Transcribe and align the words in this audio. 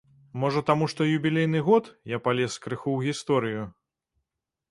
Можа, 0.43 0.61
таму 0.69 0.85
што 0.93 1.05
юбілейны 1.17 1.59
год, 1.67 1.91
я 2.15 2.19
палез 2.27 2.57
крыху 2.65 2.89
ў 2.97 3.13
гісторыю. 3.13 3.63